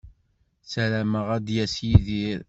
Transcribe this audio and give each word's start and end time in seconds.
Ssarameɣ 0.63 1.27
ad 1.35 1.41
d-yas 1.45 1.75
Yidir. 1.87 2.39